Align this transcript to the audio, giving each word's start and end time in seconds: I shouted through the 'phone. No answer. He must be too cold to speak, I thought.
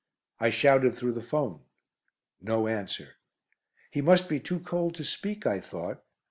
I 0.39 0.49
shouted 0.49 0.95
through 0.95 1.11
the 1.11 1.21
'phone. 1.21 1.61
No 2.41 2.65
answer. 2.67 3.17
He 3.91 4.01
must 4.01 4.27
be 4.27 4.39
too 4.39 4.59
cold 4.59 4.95
to 4.95 5.03
speak, 5.03 5.45
I 5.45 5.59
thought. 5.59 6.01